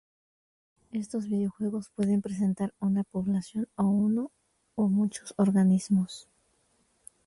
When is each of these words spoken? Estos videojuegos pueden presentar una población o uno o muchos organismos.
Estos 0.93 1.27
videojuegos 1.29 1.91
pueden 1.95 2.23
presentar 2.23 2.73
una 2.79 3.03
población 3.03 3.67
o 3.75 3.83
uno 3.83 4.31
o 4.73 4.87
muchos 4.87 5.35
organismos. 5.37 6.27